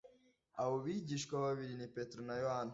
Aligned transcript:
abo 0.61 0.75
bigishwa 0.85 1.35
babiri 1.45 1.73
ni 1.77 1.87
petero 1.95 2.21
na 2.27 2.35
yohana 2.43 2.69